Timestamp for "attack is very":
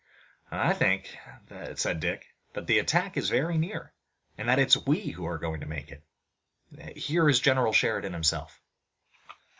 2.79-3.59